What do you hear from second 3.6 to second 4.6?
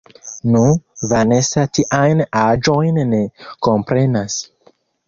komprenas.